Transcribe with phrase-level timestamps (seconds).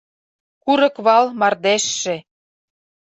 [0.63, 2.15] Курыквал мардежше